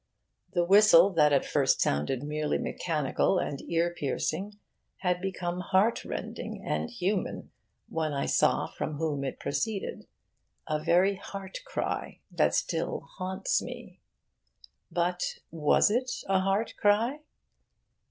The 0.53 0.65
whistle 0.65 1.11
that 1.11 1.31
at 1.31 1.45
first 1.45 1.79
sounded 1.79 2.23
merely 2.23 2.57
mechanical 2.57 3.37
and 3.37 3.61
ear 3.69 3.93
piercing 3.95 4.57
had 5.01 5.21
become 5.21 5.59
heartrending 5.59 6.63
and 6.65 6.89
human 6.89 7.51
when 7.87 8.11
I 8.11 8.25
saw 8.25 8.65
from 8.65 8.95
whom 8.95 9.23
it 9.23 9.39
proceeded 9.39 10.07
a 10.67 10.83
very 10.83 11.17
heart 11.17 11.59
cry 11.65 12.19
that 12.31 12.55
still 12.55 13.01
haunts 13.19 13.61
me. 13.61 13.99
But 14.91 15.35
was 15.51 15.91
it 15.91 16.09
a 16.27 16.39
heart 16.39 16.73
cry? 16.77 17.19